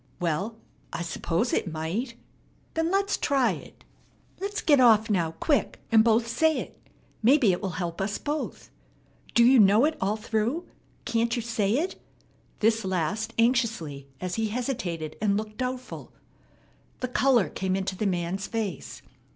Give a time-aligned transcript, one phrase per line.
[0.19, 0.55] "Well,
[0.91, 2.15] I suppose it might."
[2.73, 3.83] "Then let's try it.
[4.39, 6.75] Let's get off now, quick, and both say it.
[7.21, 8.71] Maybe it will help us both.
[9.35, 10.65] Do you know it all through?
[11.05, 12.01] Can't you say it?"
[12.61, 16.11] This last anxiously, as he hesitated and looked doubtful.
[17.01, 19.03] The color came into the man's face.